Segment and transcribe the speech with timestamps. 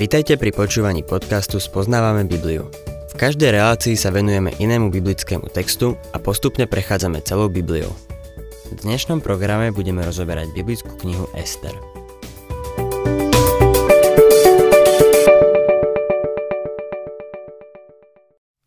[0.00, 2.72] Vitajte pri počúvaní podcastu Spoznávame Bibliu.
[3.12, 7.92] V každej relácii sa venujeme inému biblickému textu a postupne prechádzame celou Bibliou.
[8.72, 11.76] V dnešnom programe budeme rozoberať biblickú knihu Ester.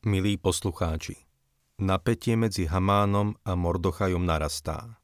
[0.05, 1.17] Milí poslucháči,
[1.81, 5.01] napätie medzi Hamánom a Mordochajom narastá.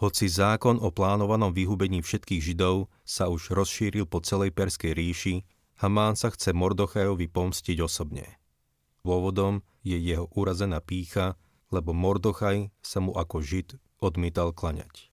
[0.00, 5.44] Hoci zákon o plánovanom vyhubení všetkých Židov sa už rozšíril po celej Perskej ríši,
[5.84, 8.40] Hamán sa chce Mordochajovi pomstiť osobne.
[9.04, 11.36] Dôvodom je jeho urazená pícha,
[11.68, 15.12] lebo Mordochaj sa mu ako Žid odmietal klaňať.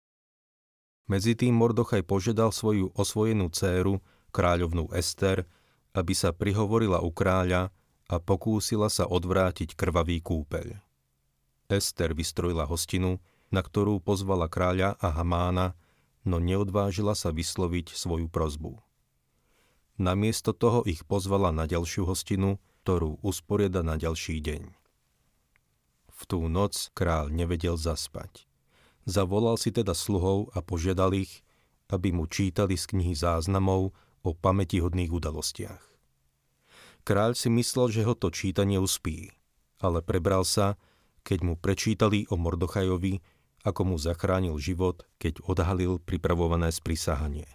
[1.11, 3.99] Medzi tým Mordochaj požiadal svoju osvojenú dceru,
[4.31, 5.47] kráľovnú Ester,
[5.95, 7.75] aby sa prihovorila u kráľa
[8.07, 10.79] a pokúsila sa odvrátiť krvavý kúpeľ.
[11.67, 13.19] Ester vystrojila hostinu,
[13.51, 15.75] na ktorú pozvala kráľa a Hamána,
[16.27, 18.79] no neodvážila sa vysloviť svoju prozbu.
[19.97, 24.63] Namiesto toho ich pozvala na ďalšiu hostinu, ktorú usporiada na ďalší deň.
[26.17, 28.45] V tú noc král nevedel zaspať.
[29.07, 31.41] Zavolal si teda sluhov a požiadal ich,
[31.87, 35.83] aby mu čítali z knihy záznamov o pamätihodných udalostiach.
[37.07, 39.31] Kráľ si myslel, že ho to čítanie uspí,
[39.79, 40.75] ale prebral sa,
[41.23, 43.23] keď mu prečítali o Mordochajovi,
[43.65, 47.47] ako mu zachránil život, keď odhalil pripravované sprisahanie.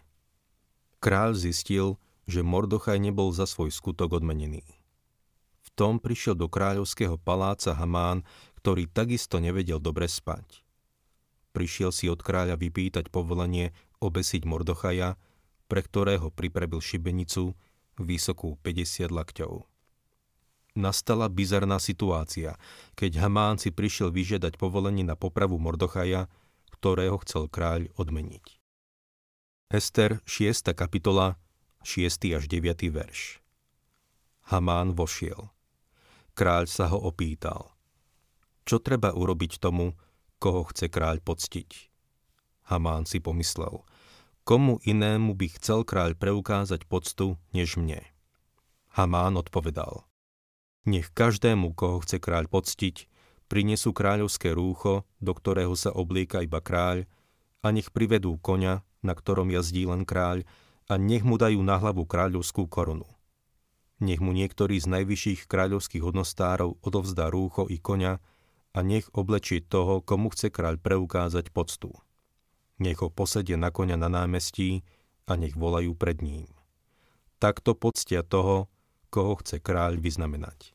[1.02, 1.98] Kráľ zistil,
[2.30, 4.62] že Mordochaj nebol za svoj skutok odmenený.
[5.62, 8.22] V tom prišiel do kráľovského paláca Hamán,
[8.62, 10.62] ktorý takisto nevedel dobre spať.
[11.50, 15.18] Prišiel si od kráľa vypýtať povolenie obesiť Mordochaja,
[15.66, 17.56] pre ktorého pripravil šibenicu
[17.98, 19.71] vysokú 50 lakťov
[20.72, 22.56] nastala bizarná situácia,
[22.96, 26.28] keď Hamán si prišiel vyžiadať povolenie na popravu Mordochaja,
[26.76, 28.58] ktorého chcel kráľ odmeniť.
[29.72, 30.76] Ester 6.
[30.76, 31.40] kapitola
[31.84, 32.36] 6.
[32.36, 32.92] až 9.
[32.92, 33.40] verš
[34.52, 35.48] Hamán vošiel.
[36.36, 37.72] Kráľ sa ho opýtal.
[38.68, 39.96] Čo treba urobiť tomu,
[40.36, 41.70] koho chce kráľ poctiť?
[42.68, 43.84] Hamán si pomyslel.
[44.42, 48.02] Komu inému by chcel kráľ preukázať poctu, než mne?
[48.92, 50.04] Hamán odpovedal.
[50.82, 53.06] Nech každému, koho chce kráľ poctiť,
[53.46, 57.06] prinesú kráľovské rúcho, do ktorého sa oblieka iba kráľ,
[57.62, 60.42] a nech privedú koňa, na ktorom jazdí len kráľ,
[60.90, 63.06] a nech mu dajú na hlavu kráľovskú korunu.
[64.02, 68.18] Nech mu niektorý z najvyšších kráľovských hodnostárov odovzdá rúcho i koňa
[68.74, 71.94] a nech oblečie toho, komu chce kráľ preukázať poctu.
[72.82, 74.82] Nech ho posedia na koňa na námestí
[75.30, 76.50] a nech volajú pred ním.
[77.38, 78.66] Takto poctia toho,
[79.12, 80.72] koho chce kráľ vyznamenať.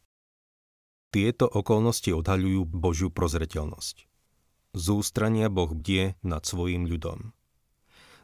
[1.09, 4.05] Tieto okolnosti odhaľujú Božiu prozreteľnosť.
[4.77, 7.33] Z ústrania Boh bdie nad svojim ľudom.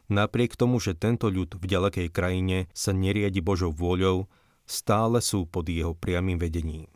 [0.06, 4.30] Napriek tomu, že tento ľud v ďalekej krajine sa neriadi Božou vôľou,
[4.62, 6.92] stále sú pod jeho priamým vedením.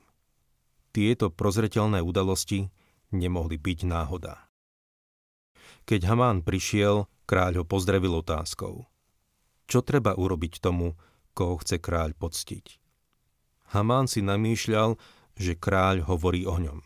[0.94, 2.70] Tieto prozreteľné udalosti
[3.10, 4.46] nemohli byť náhoda.
[5.88, 8.84] Keď Hamán prišiel, kráľ ho pozdravil otázkou.
[9.64, 10.94] Čo treba urobiť tomu,
[11.32, 12.87] koho chce kráľ poctiť?
[13.76, 14.96] Hamán si namýšľal,
[15.36, 16.80] že kráľ hovorí o ňom.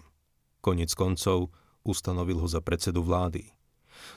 [0.58, 1.54] Konec koncov
[1.86, 3.54] ustanovil ho za predsedu vlády.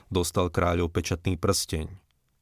[0.10, 1.90] Dostal kráľov pečatný prsteň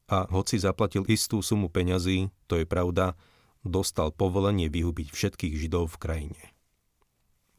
[0.08, 3.16] a hoci zaplatil istú sumu peňazí, to je pravda,
[3.64, 6.42] dostal povolenie vyhubiť všetkých židov v krajine.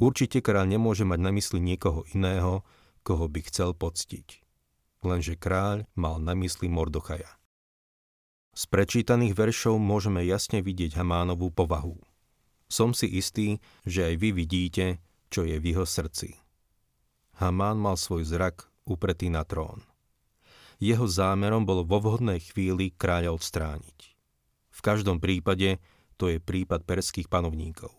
[0.02, 2.66] Určite kráľ nemôže mať na mysli niekoho iného,
[3.06, 4.42] koho by chcel poctiť.
[5.06, 7.30] Lenže kráľ mal na mysli Mordochaja.
[8.58, 12.02] Z prečítaných veršov môžeme jasne vidieť Hamánovú povahu–
[12.76, 15.00] som si istý, že aj vy vidíte,
[15.32, 16.36] čo je v jeho srdci.
[17.40, 19.80] Hamán mal svoj zrak upretý na trón.
[20.84, 24.00] Jeho zámerom bolo vo vhodnej chvíli kráľa odstrániť.
[24.76, 25.80] V každom prípade
[26.20, 27.96] to je prípad perských panovníkov.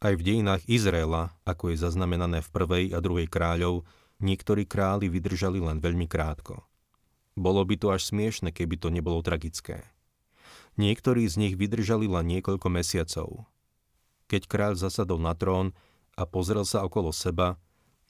[0.00, 3.84] Aj v dejinách Izraela, ako je zaznamenané v prvej a druhej kráľov,
[4.24, 6.64] niektorí králi vydržali len veľmi krátko.
[7.36, 9.84] Bolo by to až smiešne, keby to nebolo tragické.
[10.80, 13.44] Niektorí z nich vydržali len niekoľko mesiacov.
[14.32, 15.76] Keď kráľ zasadol na trón
[16.16, 17.60] a pozrel sa okolo seba,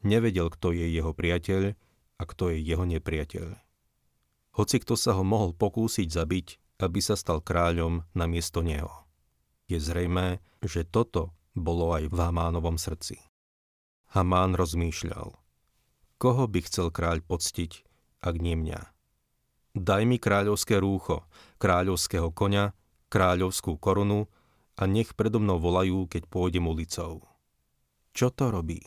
[0.06, 1.74] nevedel, kto je jeho priateľ
[2.14, 3.58] a kto je jeho nepriateľ.
[4.54, 8.92] Hoci kto sa ho mohol pokúsiť zabiť, aby sa stal kráľom na miesto neho.
[9.66, 13.18] Je zrejmé, že toto bolo aj v Hamánovom srdci.
[14.14, 15.34] Hamán rozmýšľal.
[16.22, 17.82] Koho by chcel kráľ poctiť,
[18.22, 18.99] ak nie mňa?
[19.70, 21.22] Daj mi kráľovské rúcho,
[21.62, 22.74] kráľovského koňa,
[23.06, 24.26] kráľovskú korunu
[24.74, 27.22] a nech predo mnou volajú, keď pôjdem ulicou.
[28.10, 28.82] Čo to robí?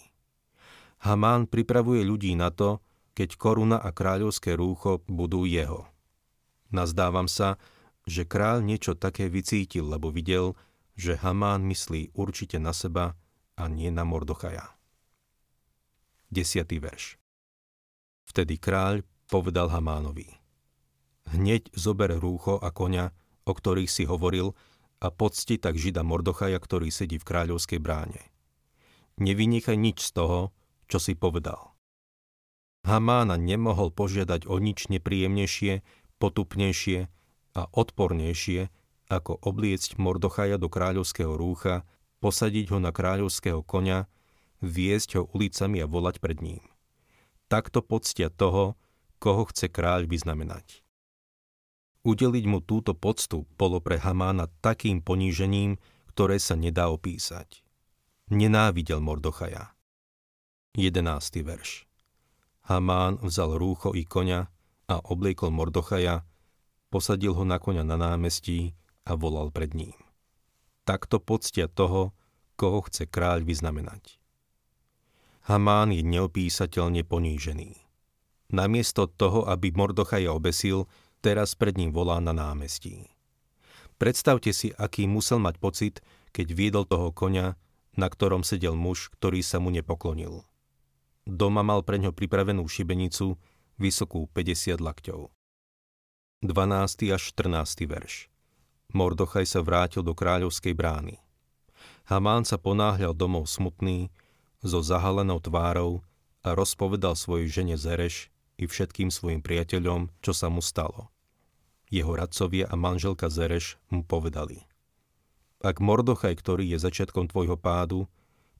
[1.08, 2.84] Hamán pripravuje ľudí na to,
[3.16, 5.88] keď koruna a kráľovské rúcho budú jeho.
[6.68, 7.56] Nazdávam sa,
[8.04, 10.60] že kráľ niečo také vycítil, lebo videl,
[11.00, 13.16] že Hamán myslí určite na seba
[13.56, 14.76] a nie na Mordochaja.
[16.34, 16.68] 10.
[16.82, 17.16] verš
[18.28, 20.43] Vtedy kráľ povedal Hamánovi
[21.32, 23.16] Hneď zober rúcho a konia,
[23.48, 24.58] o ktorých si hovoril,
[25.04, 28.24] a pocti tak žida Mordochaja, ktorý sedí v kráľovskej bráne.
[29.20, 30.56] Nevynechaj nič z toho,
[30.88, 31.76] čo si povedal.
[32.84, 35.84] Hamána nemohol požiadať o nič nepríjemnejšie,
[36.20, 37.08] potupnejšie
[37.56, 38.68] a odpornejšie,
[39.08, 41.88] ako obliecť Mordochaja do kráľovského rúcha,
[42.20, 44.08] posadiť ho na kráľovského konia,
[44.64, 46.64] viesť ho ulicami a volať pred ním.
[47.52, 48.80] Takto poctia toho,
[49.20, 50.83] koho chce kráľ vyznamenať.
[52.04, 55.80] Udeliť mu túto poctu bolo pre Hamána takým ponížením,
[56.12, 57.64] ktoré sa nedá opísať.
[58.28, 59.72] Nenávidel Mordochaja.
[60.76, 61.00] 11.
[61.48, 61.88] verš
[62.68, 64.52] Hamán vzal rúcho i koňa
[64.92, 66.28] a obliekol Mordochaja,
[66.92, 68.76] posadil ho na koňa na námestí
[69.08, 69.96] a volal pred ním.
[70.84, 72.12] Takto poctia toho,
[72.60, 74.20] koho chce kráľ vyznamenať.
[75.48, 77.80] Hamán je neopísateľne ponížený.
[78.52, 80.88] Namiesto toho, aby Mordochaja obesil,
[81.24, 83.08] teraz pred ním volá na námestí.
[83.96, 85.96] Predstavte si, aký musel mať pocit,
[86.36, 87.56] keď viedol toho konia,
[87.96, 90.44] na ktorom sedel muž, ktorý sa mu nepoklonil.
[91.24, 93.40] Doma mal pre ňo pripravenú šibenicu,
[93.80, 95.32] vysokú 50 lakťov.
[96.44, 97.16] 12.
[97.16, 97.88] až 14.
[97.88, 98.28] verš
[98.92, 101.24] Mordochaj sa vrátil do kráľovskej brány.
[102.12, 104.12] Hamán sa ponáhľal domov smutný,
[104.60, 106.04] so zahalenou tvárou
[106.44, 108.28] a rozpovedal svojej žene Zereš
[108.60, 111.13] i všetkým svojim priateľom, čo sa mu stalo
[111.94, 114.66] jeho radcovia a manželka Zereš mu povedali.
[115.62, 118.10] Ak Mordochaj, ktorý je začiatkom tvojho pádu,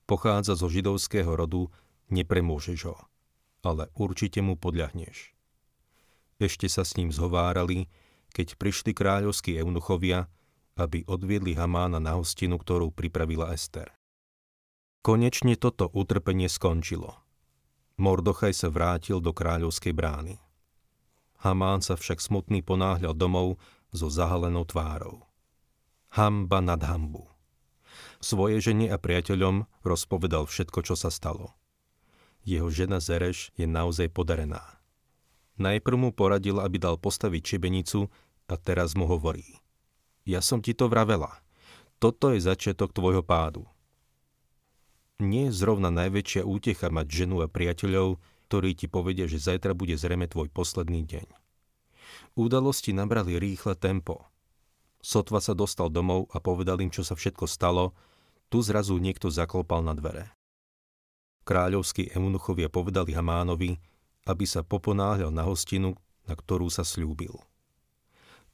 [0.06, 1.66] pochádza zo židovského rodu,
[2.14, 2.96] nepremôžeš ho,
[3.66, 5.34] ale určite mu podľahneš.
[6.38, 7.90] Ešte sa s ním zhovárali,
[8.30, 10.30] keď prišli kráľovskí eunuchovia,
[10.78, 13.94] aby odviedli Hamána na hostinu, ktorú pripravila Ester.
[15.04, 17.20] Konečne toto utrpenie skončilo.
[18.00, 20.43] Mordochaj sa vrátil do kráľovskej brány.
[21.44, 23.60] Hamán sa však smutný ponáhľal domov
[23.92, 25.28] so zahalenou tvárou.
[26.16, 27.28] Hamba nad hambu.
[28.24, 31.52] Svoje žene a priateľom rozpovedal všetko, čo sa stalo.
[32.48, 34.80] Jeho žena Zereš je naozaj podarená.
[35.60, 38.08] Najprv mu poradil, aby dal postaviť čebenicu
[38.48, 39.60] a teraz mu hovorí.
[40.24, 41.44] Ja som ti to vravela.
[42.00, 43.68] Toto je začiatok tvojho pádu.
[45.20, 48.16] Nie je zrovna najväčšia útecha mať ženu a priateľov,
[48.54, 51.26] ktorí ti povedia, že zajtra bude zrejme tvoj posledný deň.
[52.38, 54.30] Udalosti nabrali rýchle tempo.
[55.02, 57.98] Sotva sa dostal domov a povedal im, čo sa všetko stalo,
[58.46, 60.30] tu zrazu niekto zaklopal na dvere.
[61.42, 63.74] Kráľovskí eunuchovia povedali Hamánovi,
[64.22, 65.98] aby sa poponáhľal na hostinu,
[66.30, 67.34] na ktorú sa slúbil.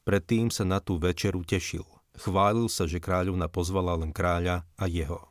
[0.08, 1.84] Predtým sa na tú večeru tešil.
[2.16, 5.28] Chválil sa, že kráľovna pozvala len kráľa a jeho.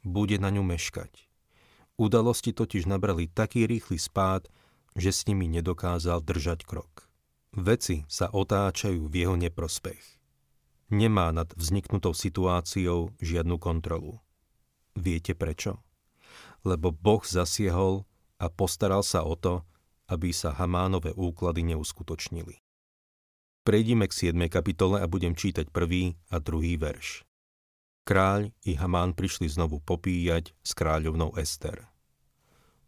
[0.00, 1.25] Bude na ňu meškať.
[1.96, 4.52] Udalosti totiž nabrali taký rýchly spád,
[4.96, 7.08] že s nimi nedokázal držať krok.
[7.56, 10.04] Veci sa otáčajú v jeho neprospech.
[10.92, 14.20] Nemá nad vzniknutou situáciou žiadnu kontrolu.
[14.92, 15.80] Viete prečo?
[16.68, 18.04] Lebo Boh zasiehol
[18.36, 19.64] a postaral sa o to,
[20.12, 22.60] aby sa Hamánové úklady neuskutočnili.
[23.66, 24.36] Prejdime k 7.
[24.46, 27.26] kapitole a budem čítať prvý a druhý verš.
[28.06, 31.90] Kráľ i Hamán prišli znovu popíjať s kráľovnou Ester.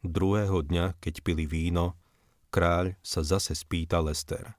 [0.06, 1.98] Druhého dňa, keď pili víno,
[2.54, 4.54] kráľ sa zase spýtal Ester.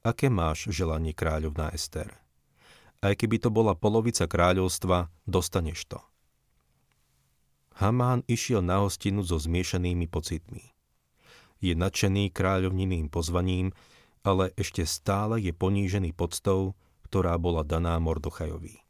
[0.00, 2.16] Aké máš želanie kráľovná Ester?
[3.04, 6.00] Aj keby to bola polovica kráľovstva, dostaneš to.
[7.76, 10.64] Hamán išiel na hostinu so zmiešanými pocitmi.
[11.60, 13.76] Je nadšený kráľovniným pozvaním,
[14.24, 16.72] ale ešte stále je ponížený podstou,
[17.04, 18.83] ktorá bola daná Mordochajovi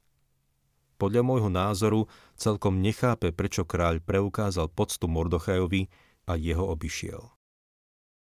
[0.96, 2.06] podľa môjho názoru
[2.38, 5.90] celkom nechápe, prečo kráľ preukázal poctu Mordochajovi
[6.24, 7.34] a jeho obišiel.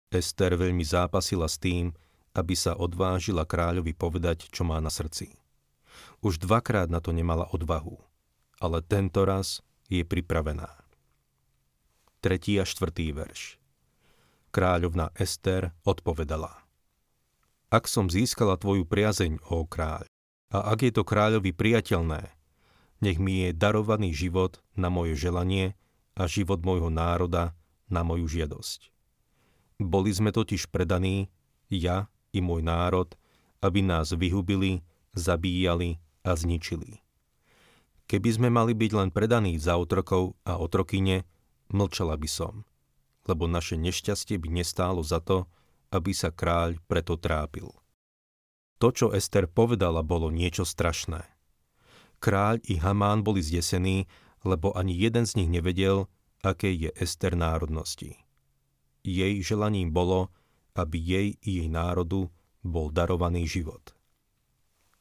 [0.10, 1.94] Ester veľmi zápasila s tým,
[2.34, 5.34] aby sa odvážila kráľovi povedať, čo má na srdci.
[6.22, 7.98] Už dvakrát na to nemala odvahu,
[8.62, 10.70] ale tento raz je pripravená.
[12.20, 13.58] Tretí a štvrtý verš.
[14.50, 16.52] Kráľovna Ester odpovedala.
[17.70, 20.10] Ak som získala tvoju priazeň, ó kráľ,
[20.50, 22.34] a ak je to kráľovi priateľné,
[23.00, 25.76] nech mi je darovaný život na moje želanie
[26.20, 27.56] a život môjho národa
[27.88, 28.92] na moju žiadosť.
[29.80, 31.32] Boli sme totiž predaní,
[31.72, 33.16] ja i môj národ,
[33.64, 34.84] aby nás vyhubili,
[35.16, 37.00] zabíjali a zničili.
[38.10, 41.24] Keby sme mali byť len predaní za otrokov a otrokyne,
[41.70, 42.66] mlčala by som,
[43.30, 45.46] lebo naše nešťastie by nestálo za to,
[45.94, 47.70] aby sa kráľ preto trápil.
[48.80, 51.39] To, čo Ester povedala, bolo niečo strašné.
[52.20, 54.08] Kráľ i Hamán boli zdesení,
[54.44, 56.08] lebo ani jeden z nich nevedel,
[56.44, 58.16] aké je Ester národnosti.
[59.04, 60.32] Jej želaním bolo,
[60.76, 62.28] aby jej i jej národu
[62.64, 63.96] bol darovaný život.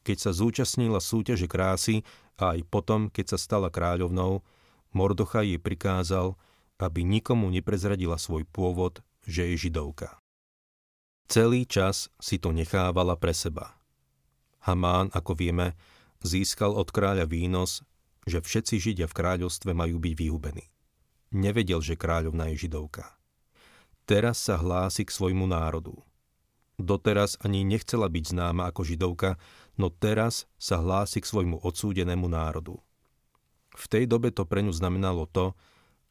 [0.03, 2.07] Keď sa zúčastnila súťaže krásy
[2.39, 4.43] a aj potom, keď sa stala kráľovnou,
[4.95, 6.33] Mordocha jej prikázal,
[6.79, 10.17] aby nikomu neprezradila svoj pôvod, že je židovka.
[11.29, 13.77] Celý čas si to nechávala pre seba.
[14.65, 15.77] Hamán, ako vieme,
[16.21, 17.83] získal od kráľa výnos,
[18.27, 20.65] že všetci Židia v kráľovstve majú byť vyhubení.
[21.33, 23.15] Nevedel, že kráľovna je židovka.
[24.09, 25.93] Teraz sa hlási k svojmu národu.
[26.79, 29.37] Doteraz ani nechcela byť známa ako židovka,
[29.77, 32.81] no teraz sa hlási k svojmu odsúdenému národu.
[33.77, 35.53] V tej dobe to pre ňu znamenalo to,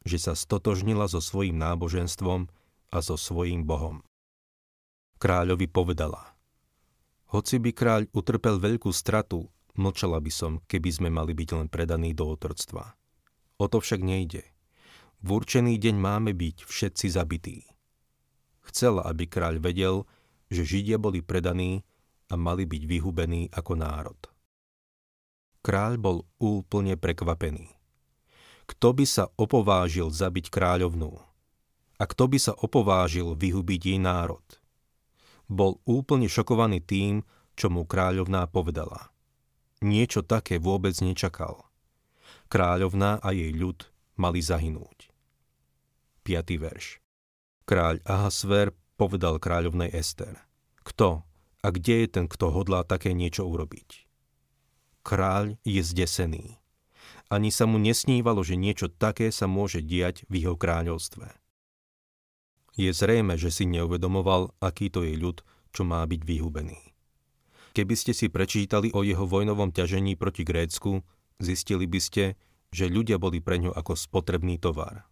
[0.07, 2.47] že sa stotožnila so svojím náboženstvom
[2.89, 3.99] a so svojím Bohom
[5.19, 6.33] kráľovi povedala.
[7.29, 12.15] Hoci by kráľ utrpel veľkú stratu, mlčala by som, keby sme mali byť len predaní
[12.15, 12.95] do otroctva.
[13.59, 14.47] O to však nejde.
[15.19, 17.67] V určený deň máme byť všetci zabití.
[18.63, 20.07] Chcela, aby kráľ vedel,
[20.47, 21.83] že Židia boli predaní
[22.31, 24.19] a mali byť vyhubení ako národ.
[25.59, 27.67] Kráľ bol úplne prekvapený.
[28.69, 31.11] Kto by sa opovážil zabiť kráľovnú?
[31.99, 34.45] A kto by sa opovážil vyhubiť jej národ?
[35.49, 37.25] bol úplne šokovaný tým,
[37.57, 39.09] čo mu kráľovná povedala.
[39.79, 41.63] Niečo také vôbec nečakal.
[42.51, 43.87] Kráľovná a jej ľud
[44.19, 45.07] mali zahynúť.
[46.27, 46.35] 5.
[46.59, 46.99] verš
[47.63, 50.35] Kráľ Ahasver povedal kráľovnej Ester.
[50.83, 51.23] Kto
[51.63, 54.03] a kde je ten, kto hodlá také niečo urobiť?
[55.07, 56.59] Kráľ je zdesený.
[57.31, 61.29] Ani sa mu nesnívalo, že niečo také sa môže diať v jeho kráľovstve.
[62.75, 65.39] Je zrejme, že si neuvedomoval, aký to je ľud,
[65.71, 66.88] čo má byť vyhubený.
[67.73, 71.05] Keby ste si prečítali o jeho vojnovom ťažení proti Grécku,
[71.37, 72.23] zistili by ste,
[72.69, 75.05] že ľudia boli pre ňo ako spotrebný tovar.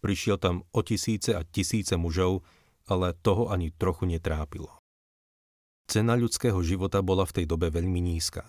[0.00, 2.40] Prišiel tam o tisíce a tisíce mužov,
[2.88, 4.80] ale toho ani trochu netrápilo.
[5.90, 8.46] Cena ľudského života bola v tej dobe veľmi nízka.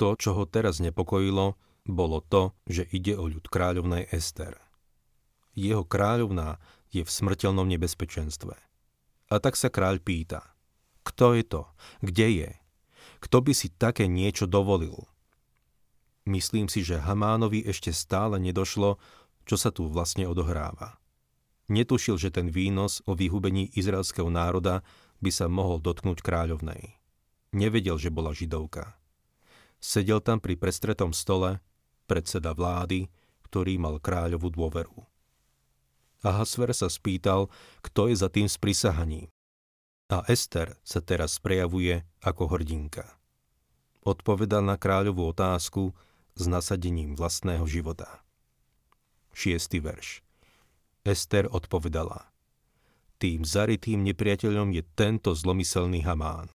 [0.00, 4.56] To, čo ho teraz nepokojilo, bolo to, že ide o ľud kráľovnej Ester.
[5.56, 6.60] Jeho kráľovná
[6.92, 8.54] je v smrteľnom nebezpečenstve.
[9.26, 10.55] A tak sa kráľ pýta,
[11.06, 11.62] kto je to,
[12.02, 12.50] kde je,
[13.22, 15.06] kto by si také niečo dovolil.
[16.26, 18.98] Myslím si, že Hamánovi ešte stále nedošlo,
[19.46, 20.98] čo sa tu vlastne odohráva.
[21.70, 24.82] Netušil, že ten výnos o vyhubení izraelského národa
[25.22, 26.98] by sa mohol dotknúť kráľovnej.
[27.54, 28.98] Nevedel, že bola židovka.
[29.78, 31.62] Sedel tam pri prestretom stole,
[32.10, 33.06] predseda vlády,
[33.46, 34.98] ktorý mal kráľovú dôveru.
[36.26, 37.46] Ahasver sa spýtal,
[37.86, 39.30] kto je za tým sprisahaním.
[40.06, 43.04] A Ester sa teraz prejavuje ako hrdinka.
[44.06, 45.90] Odpovedal na kráľovú otázku
[46.38, 48.22] s nasadením vlastného života.
[49.34, 49.82] 6.
[49.82, 50.22] verš
[51.02, 52.30] Ester odpovedala.
[53.18, 56.52] Tým zaritým nepriateľom je tento zlomyselný Hamán.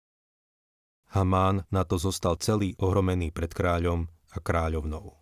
[1.11, 5.19] Hamán na to zostal celý ohromený pred kráľom a kráľovnou.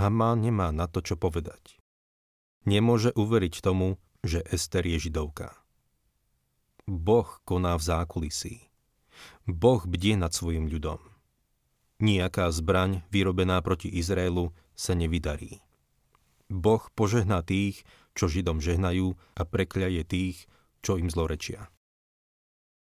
[0.00, 1.78] Hamán nemá na to, čo povedať
[2.68, 5.56] nemôže uveriť tomu, že Ester je židovka.
[6.88, 8.56] Boh koná v zákulisí.
[9.44, 10.96] Boh bdie nad svojim ľudom.
[12.00, 15.60] Nijaká zbraň vyrobená proti Izraelu sa nevydarí.
[16.48, 17.84] Boh požehná tých,
[18.16, 20.48] čo Židom žehnajú a prekľaje tých,
[20.80, 21.68] čo im zlorečia.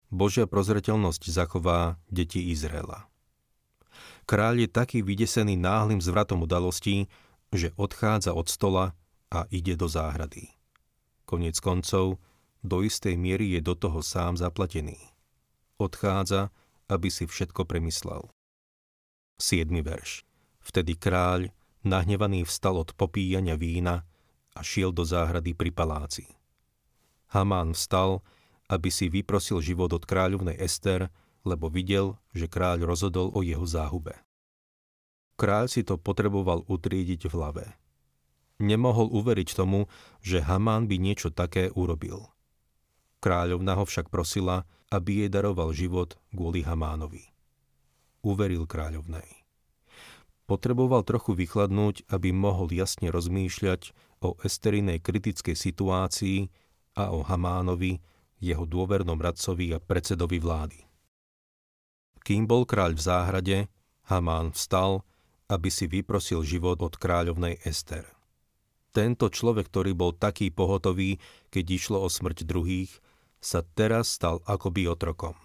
[0.08, 3.12] Božia prozreteľnosť zachová deti Izraela.
[4.24, 7.12] Kráľ je taký vydesený náhlým zvratom udalostí,
[7.52, 8.96] že odchádza od stola
[9.28, 10.48] a ide do záhrady.
[11.28, 12.24] Konec koncov,
[12.68, 15.00] do istej miery je do toho sám zaplatený.
[15.80, 16.52] Odchádza,
[16.92, 18.28] aby si všetko premyslel.
[19.40, 19.72] 7.
[19.82, 20.28] verš.
[20.60, 21.54] Vtedy kráľ,
[21.88, 24.04] nahnevaný vstal od popíjania vína
[24.52, 26.26] a šiel do záhrady pri paláci.
[27.32, 28.20] Hamán vstal,
[28.68, 31.08] aby si vyprosil život od kráľovnej Ester,
[31.48, 34.16] lebo videl, že kráľ rozhodol o jeho záhube.
[35.38, 37.66] Kráľ si to potreboval utriediť v hlave.
[38.58, 39.86] Nemohol uveriť tomu,
[40.26, 42.26] že Hamán by niečo také urobil.
[43.18, 47.28] Kráľovna ho však prosila, aby jej daroval život kvôli Hamánovi.
[48.22, 49.26] Uveril kráľovnej.
[50.48, 53.92] Potreboval trochu vychladnúť, aby mohol jasne rozmýšľať
[54.24, 56.48] o Esterinej kritickej situácii
[56.96, 58.00] a o Hamánovi,
[58.40, 60.80] jeho dôvernom radcovi a predsedovi vlády.
[62.22, 63.58] Kým bol kráľ v záhrade,
[64.08, 65.04] Hamán vstal,
[65.52, 68.08] aby si vyprosil život od kráľovnej Ester.
[68.96, 71.20] Tento človek, ktorý bol taký pohotový,
[71.52, 72.92] keď išlo o smrť druhých,
[73.48, 75.40] sa teraz stal akoby otrokom.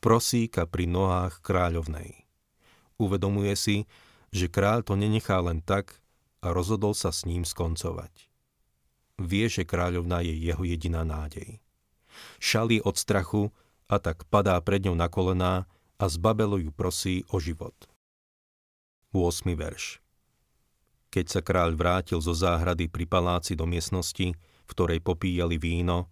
[0.00, 2.24] prosíka pri nohách kráľovnej.
[2.96, 3.76] Uvedomuje si,
[4.32, 6.00] že kráľ to nenechá len tak
[6.40, 8.30] a rozhodol sa s ním skoncovať.
[9.18, 11.58] Vie, že kráľovná je jeho jediná nádej.
[12.38, 13.50] Šalí od strachu
[13.90, 15.66] a tak padá pred ňou na kolená
[15.98, 17.74] a zbabelo ju prosí o život.
[19.10, 19.50] 8.
[19.58, 19.98] verš
[21.10, 26.06] Keď sa kráľ vrátil zo záhrady pri paláci do miestnosti, v ktorej popíjali víno,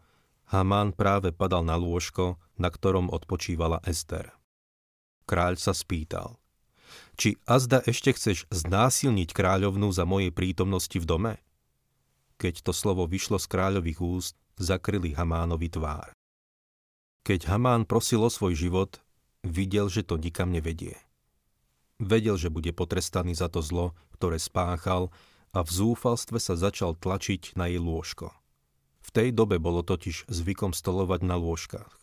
[0.46, 4.30] Hamán práve padal na lôžko, na ktorom odpočívala Ester.
[5.26, 6.38] Kráľ sa spýtal,
[7.18, 11.34] či azda ešte chceš znásilniť kráľovnú za mojej prítomnosti v dome?
[12.38, 16.14] Keď to slovo vyšlo z kráľových úst, zakryli Hamánovi tvár.
[17.26, 19.02] Keď Hamán prosil o svoj život,
[19.42, 20.94] videl, že to nikam nevedie.
[21.98, 25.10] Vedel, že bude potrestaný za to zlo, ktoré spáchal
[25.50, 28.30] a v zúfalstve sa začal tlačiť na jej lôžko.
[29.06, 31.94] V tej dobe bolo totiž zvykom stolovať na lôžkach.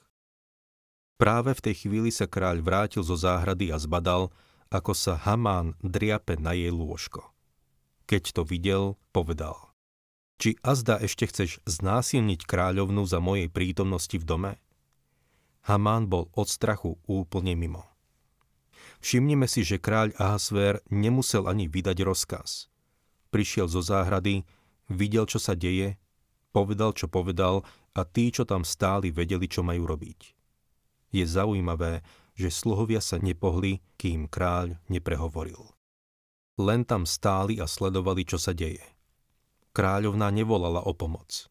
[1.19, 4.31] Práve v tej chvíli sa kráľ vrátil zo záhrady a zbadal,
[4.71, 7.27] ako sa Hamán driape na jej lôžko.
[8.07, 9.75] Keď to videl, povedal.
[10.41, 14.51] Či azda ešte chceš znásilniť kráľovnu za mojej prítomnosti v dome?
[15.63, 17.87] Hamán bol od strachu úplne mimo.
[18.99, 22.67] Všimnime si, že kráľ Ahasver nemusel ani vydať rozkaz.
[23.31, 24.43] Prišiel zo záhrady,
[24.91, 25.95] videl, čo sa deje
[26.53, 27.65] povedal, čo povedal
[27.97, 30.19] a tí, čo tam stáli, vedeli, čo majú robiť.
[31.09, 35.73] Je zaujímavé, že sluhovia sa nepohli, kým kráľ neprehovoril.
[36.61, 38.81] Len tam stáli a sledovali, čo sa deje.
[39.73, 41.49] Kráľovná nevolala o pomoc.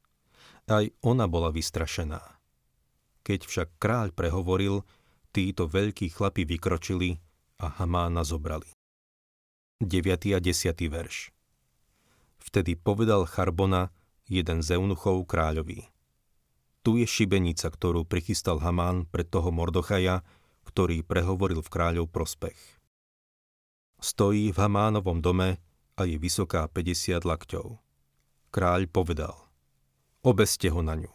[0.70, 2.22] Aj ona bola vystrašená.
[3.26, 4.86] Keď však kráľ prehovoril,
[5.34, 7.18] títo veľkí chlapi vykročili
[7.62, 8.70] a Hamána zobrali.
[9.82, 10.38] 9.
[10.38, 10.46] a 10.
[10.86, 11.34] verš
[12.38, 13.90] Vtedy povedal Charbona,
[14.32, 15.92] jeden z eunuchov kráľovi.
[16.82, 20.24] Tu je šibenica, ktorú prichystal Hamán pre toho Mordochaja,
[20.64, 22.56] ktorý prehovoril v kráľov prospech.
[24.02, 25.62] Stojí v Hamánovom dome
[25.94, 27.78] a je vysoká 50 lakťov.
[28.50, 29.36] Kráľ povedal,
[30.26, 31.12] obeste ho na ňu.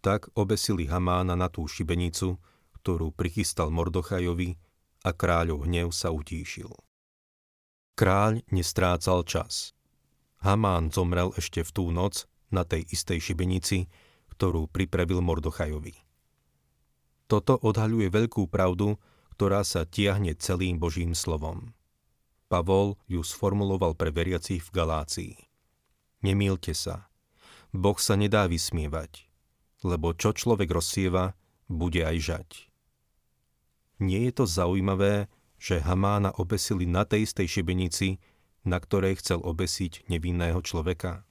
[0.00, 2.40] Tak obesili Hamána na tú šibenicu,
[2.80, 4.56] ktorú prichystal Mordochajovi
[5.04, 6.72] a kráľov hnev sa utíšil.
[8.00, 9.76] Kráľ nestrácal čas.
[10.40, 13.92] Hamán zomrel ešte v tú noc na tej istej šibenici,
[14.32, 15.94] ktorú pripravil Mordochajovi.
[17.28, 18.96] Toto odhaľuje veľkú pravdu,
[19.36, 21.76] ktorá sa tiahne celým Božím slovom.
[22.50, 25.32] Pavol ju sformuloval pre veriacich v Galácii.
[26.26, 27.06] Nemýlte sa.
[27.70, 29.30] Boh sa nedá vysmievať,
[29.86, 31.38] lebo čo človek rozsieva,
[31.70, 32.48] bude aj žať.
[34.02, 38.18] Nie je to zaujímavé, že Hamána obesili na tej istej šibenici,
[38.64, 41.24] na ktorej chcel obesiť nevinného človeka?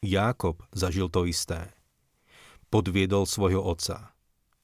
[0.00, 1.76] Jákob zažil to isté.
[2.72, 4.16] Podviedol svojho otca.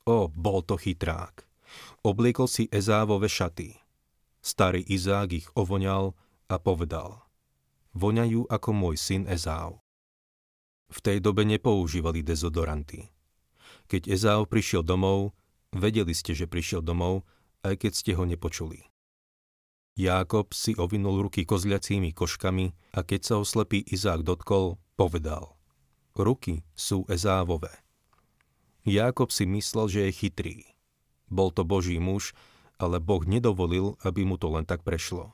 [0.06, 1.44] O, bol to chytrák.
[2.06, 3.74] Obliekol si Ezávové šaty.
[4.40, 6.14] Starý Izák ich ovoňal
[6.46, 7.26] a povedal.
[7.98, 9.82] Voňajú ako môj syn Ezáv.
[10.86, 13.10] V tej dobe nepoužívali dezodoranty.
[13.90, 15.34] Keď Ezáv prišiel domov,
[15.74, 17.26] vedeli ste, že prišiel domov,
[17.66, 18.86] aj keď ste ho nepočuli.
[19.96, 25.56] Jákob si ovinul ruky kozľacími koškami a keď sa ho slepý Izák dotkol, povedal.
[26.12, 27.72] Ruky sú Ezávové.
[28.84, 30.56] Jákob si myslel, že je chytrý.
[31.32, 32.36] Bol to Boží muž,
[32.76, 35.32] ale Boh nedovolil, aby mu to len tak prešlo.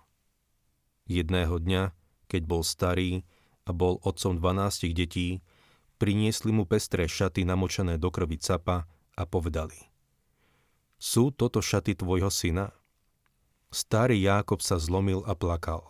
[1.10, 1.90] Jedného dňa,
[2.30, 3.26] keď bol starý
[3.66, 5.42] a bol otcom dvanástich detí,
[5.98, 8.86] priniesli mu pestré šaty namočené do krvi capa
[9.18, 9.90] a povedali.
[11.02, 12.70] Sú toto šaty tvojho syna?
[13.72, 15.80] Starý Jákob sa zlomil a plakal.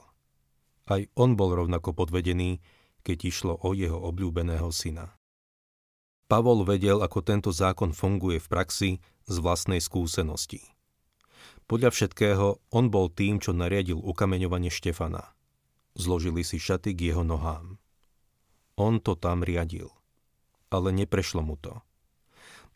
[0.86, 2.62] Aj on bol rovnako podvedený,
[3.02, 5.18] keď išlo o jeho obľúbeného syna.
[6.30, 8.90] Pavol vedel, ako tento zákon funguje v praxi
[9.26, 10.62] z vlastnej skúsenosti.
[11.66, 15.34] Podľa všetkého on bol tým, čo nariadil ukameňovanie Štefana.
[15.98, 17.82] Zložili si šaty k jeho nohám.
[18.78, 19.90] On to tam riadil.
[20.70, 21.82] Ale neprešlo mu to.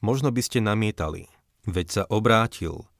[0.02, 1.30] Možno by ste namietali,
[1.64, 2.90] veď sa obrátil,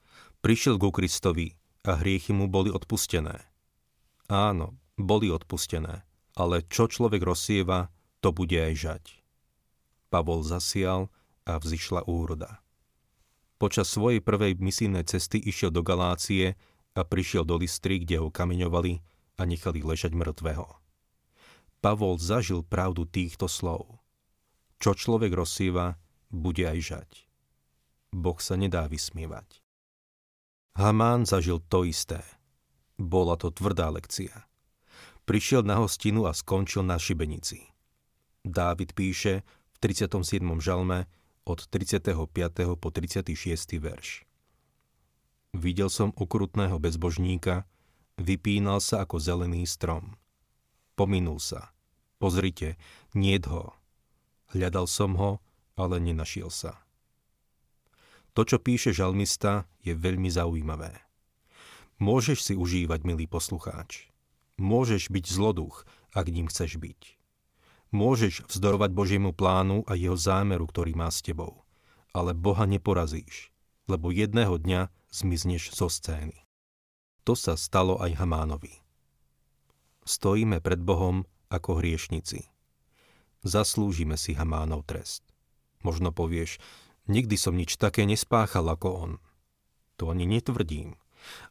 [0.40, 1.55] prišiel ku Kristovi,
[1.86, 3.46] a hriechy mu boli odpustené.
[4.26, 6.02] Áno, boli odpustené,
[6.34, 9.04] ale čo človek rozsieva, to bude aj žať.
[10.10, 11.14] Pavol zasial
[11.46, 12.58] a vzýšla úroda.
[13.56, 16.58] Počas svojej prvej misijnej cesty išiel do Galácie
[16.92, 19.00] a prišiel do Listry, kde ho kameňovali
[19.38, 20.66] a nechali ležať mŕtvého.
[21.80, 24.02] Pavol zažil pravdu týchto slov.
[24.82, 25.96] Čo človek rozsieva,
[26.28, 27.10] bude aj žať.
[28.12, 29.65] Boh sa nedá vysmievať.
[30.76, 32.20] Hamán zažil to isté.
[33.00, 34.44] Bola to tvrdá lekcia.
[35.24, 37.64] Prišiel na hostinu a skončil na šibenici.
[38.44, 39.40] Dávid píše
[39.72, 40.20] v 37.
[40.60, 41.08] žalme
[41.48, 42.12] od 35.
[42.76, 43.32] po 36.
[43.80, 44.28] verš.
[45.56, 47.64] Videl som ukrutného bezbožníka,
[48.20, 50.20] vypínal sa ako zelený strom.
[50.92, 51.72] Pominul sa.
[52.20, 52.76] Pozrite,
[53.16, 53.72] nie ho.
[54.52, 55.40] Hľadal som ho,
[55.72, 56.85] ale nenašiel sa.
[58.36, 60.92] To, čo píše žalmista, je veľmi zaujímavé.
[61.96, 64.12] Môžeš si užívať, milý poslucháč.
[64.60, 67.16] Môžeš byť zloduch, ak ním chceš byť.
[67.96, 71.64] Môžeš vzdorovať Božiemu plánu a jeho zámeru, ktorý má s tebou.
[72.12, 73.48] Ale Boha neporazíš,
[73.88, 76.44] lebo jedného dňa zmizneš zo scény.
[77.24, 78.84] To sa stalo aj Hamánovi.
[80.04, 82.44] Stojíme pred Bohom ako hriešnici.
[83.48, 85.24] Zaslúžime si Hamánov trest.
[85.80, 86.60] Možno povieš,
[87.10, 89.12] nikdy som nič také nespáchal ako on.
[89.96, 90.98] To ani netvrdím,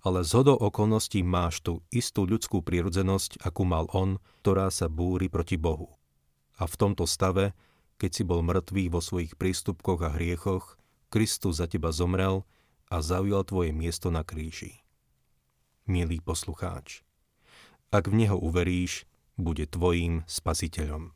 [0.05, 5.27] ale z hodou okolností máš tú istú ľudskú prirodzenosť, akú mal on, ktorá sa búri
[5.27, 5.97] proti Bohu.
[6.55, 7.51] A v tomto stave,
[7.99, 10.79] keď si bol mŕtvý vo svojich prístupkoch a hriechoch,
[11.11, 12.43] Kristus za teba zomrel
[12.91, 14.83] a zaujal tvoje miesto na kríži.
[15.85, 17.05] Milý poslucháč,
[17.93, 21.15] ak v Neho uveríš, bude tvojím spasiteľom.